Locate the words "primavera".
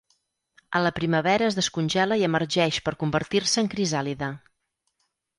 0.93-1.49